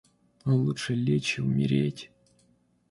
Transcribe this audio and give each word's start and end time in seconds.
Лучше 0.45 0.95
лечь 0.95 1.37
и 1.37 1.43
умереть. 1.43 2.09